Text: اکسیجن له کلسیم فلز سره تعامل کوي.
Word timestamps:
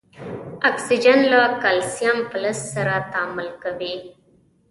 اکسیجن 0.69 1.19
له 1.33 1.41
کلسیم 1.63 2.17
فلز 2.29 2.59
سره 2.73 2.95
تعامل 3.11 3.49
کوي. 3.63 3.95